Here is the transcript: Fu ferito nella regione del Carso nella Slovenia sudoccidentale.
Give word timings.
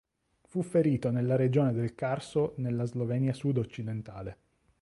Fu 0.47 0.63
ferito 0.63 1.11
nella 1.11 1.35
regione 1.35 1.73
del 1.73 1.93
Carso 1.93 2.55
nella 2.57 2.85
Slovenia 2.85 3.33
sudoccidentale. 3.33 4.37